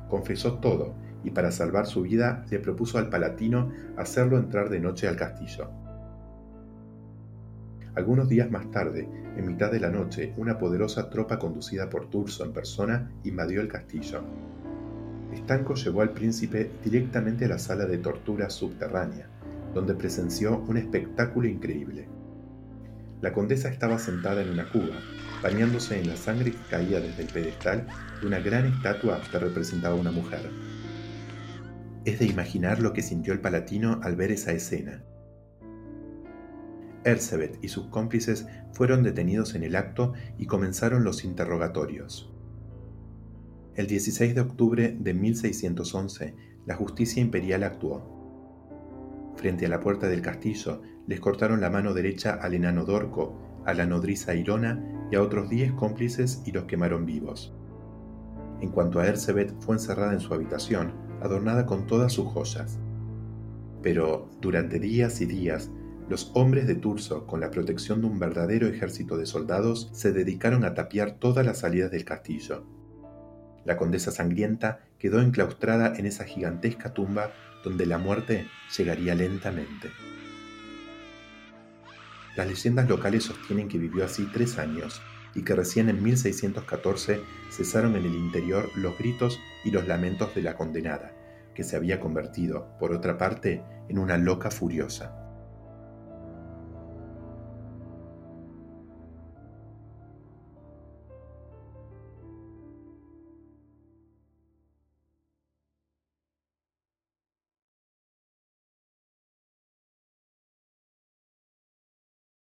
confesó 0.09 0.55
todo 0.55 0.95
y 1.23 1.31
para 1.31 1.53
salvar 1.53 1.87
su 1.87 2.01
vida 2.01 2.47
le 2.51 2.59
propuso 2.59 2.97
al 2.97 3.11
palatino 3.11 3.71
hacerlo 3.99 4.39
entrar 4.39 4.71
de 4.71 4.81
noche 4.81 5.09
al 5.09 5.17
castillo. 5.17 5.69
Algunos 7.95 8.27
días 8.27 8.51
más 8.51 8.71
tarde, 8.71 9.07
en 9.37 9.47
mitad 9.47 9.71
de 9.71 9.79
la 9.79 9.91
noche, 9.91 10.33
una 10.39 10.59
poderosa 10.59 11.11
tropa 11.11 11.39
conducida 11.39 11.91
por 11.91 12.09
Turso 12.09 12.43
en 12.43 12.53
persona 12.53 13.11
invadió 13.25 13.61
el 13.61 13.69
castillo. 13.69 14.23
Estanco 15.31 15.75
llevó 15.75 16.01
al 16.01 16.11
príncipe 16.11 16.71
directamente 16.83 17.45
a 17.45 17.49
la 17.49 17.59
sala 17.59 17.85
de 17.85 17.99
tortura 17.99 18.49
subterránea, 18.49 19.29
donde 19.75 19.95
presenció 19.95 20.59
un 20.69 20.79
espectáculo 20.79 21.49
increíble. 21.49 22.09
La 23.21 23.35
condesa 23.35 23.69
estaba 23.69 23.99
sentada 23.99 24.41
en 24.41 24.49
una 24.49 24.71
cuba, 24.71 24.97
bañándose 25.43 26.01
en 26.01 26.09
la 26.09 26.17
sangre 26.17 26.53
que 26.53 26.69
caía 26.71 26.99
desde 26.99 27.23
el 27.23 27.29
pedestal 27.29 27.87
de 28.21 28.27
una 28.27 28.41
gran 28.41 28.67
estatua 28.67 29.21
que 29.31 29.39
representaba 29.39 29.95
a 29.95 30.01
una 30.01 30.13
mujer. 30.13 30.51
Es 32.07 32.19
de 32.19 32.25
imaginar 32.25 32.81
lo 32.81 32.95
que 32.95 33.03
sintió 33.03 33.35
el 33.35 33.41
palatino 33.41 34.01
al 34.03 34.17
ver 34.17 34.33
esa 34.33 34.53
escena. 34.53 35.03
Ersebet 37.05 37.59
y 37.63 37.69
sus 37.69 37.87
cómplices 37.87 38.47
fueron 38.73 39.03
detenidos 39.03 39.55
en 39.55 39.63
el 39.63 39.77
acto 39.77 40.13
y 40.39 40.47
comenzaron 40.47 41.05
los 41.05 41.25
interrogatorios. 41.25 42.33
El 43.75 43.87
16 43.87 44.35
de 44.35 44.41
octubre 44.41 44.97
de 44.99 45.15
1611, 45.15 46.35
la 46.67 46.75
justicia 46.75 47.23
imperial 47.23 47.63
actuó. 47.65 49.33
Frente 49.37 49.67
a 49.67 49.69
la 49.69 49.81
puerta 49.81 50.09
del 50.09 50.21
castillo, 50.21 50.83
les 51.07 51.21
cortaron 51.21 51.61
la 51.61 51.71
mano 51.71 51.95
derecha 51.95 52.35
al 52.35 52.55
enano 52.55 52.85
Dorco, 52.85 53.63
a 53.65 53.75
la 53.75 53.87
nodriza 53.87 54.35
Irona 54.35 55.09
y 55.11 55.17
a 55.17 55.23
otros 55.23 55.49
diez 55.49 55.73
cómplices 55.73 56.43
y 56.45 56.53
los 56.53 56.65
quemaron 56.65 57.07
vivos. 57.07 57.55
En 58.61 58.71
cuanto 58.71 59.01
a 59.01 59.07
Ersebet, 59.07 59.55
fue 59.61 59.75
encerrada 59.75 60.13
en 60.13 60.21
su 60.21 60.33
habitación, 60.35 60.93
adornada 61.21 61.67
con 61.67 61.87
todas 61.87 62.13
sus 62.13 62.29
joyas. 62.29 62.79
Pero 63.83 64.29
durante 64.41 64.79
días 64.79 65.21
y 65.21 65.27
días, 65.27 65.71
los 66.09 66.31
hombres 66.35 66.67
de 66.67 66.75
Turso, 66.75 67.27
con 67.27 67.41
la 67.41 67.51
protección 67.51 68.01
de 68.01 68.07
un 68.09 68.19
verdadero 68.19 68.67
ejército 68.67 69.17
de 69.17 69.27
soldados, 69.27 69.91
se 69.93 70.13
dedicaron 70.13 70.65
a 70.65 70.75
tapiar 70.75 71.13
todas 71.13 71.47
las 71.47 71.61
salidas 71.61 71.91
del 71.91 72.05
castillo, 72.05 72.67
la 73.65 73.77
condesa 73.77 74.11
sangrienta 74.11 74.81
quedó 74.99 75.21
enclaustrada 75.21 75.95
en 75.97 76.07
esa 76.07 76.25
gigantesca 76.25 76.93
tumba 76.95 77.31
donde 77.63 77.87
la 77.87 77.99
muerte 77.99 78.49
llegaría 78.77 79.15
lentamente. 79.15 79.91
Las 82.37 82.49
leyendas 82.49 82.89
locales 82.89 83.25
sostienen 83.25 83.69
que 83.69 83.79
vivió 83.79 84.05
así 84.05 84.27
tres 84.33 84.59
años 84.59 85.01
y 85.35 85.43
que 85.43 85.55
recién 85.55 85.89
en 85.89 86.03
1614 86.03 87.21
cesaron 87.51 87.95
en 87.97 88.05
el 88.05 88.15
interior 88.15 88.69
los 88.75 88.99
gritos 88.99 89.39
y 89.65 89.71
los 89.71 89.87
lamentos 89.87 90.35
de 90.35 90.43
la 90.43 90.57
condenada, 90.57 91.13
que 91.55 91.63
se 91.63 91.77
había 91.77 92.01
convertido, 92.01 92.77
por 92.79 92.93
otra 92.93 93.17
parte, 93.17 93.63
en 93.89 93.99
una 93.99 94.19
loca 94.19 94.51
furiosa. 94.51 95.22